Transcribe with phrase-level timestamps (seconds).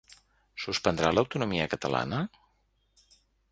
[0.63, 2.25] Suspendrà l’autonomia catalana?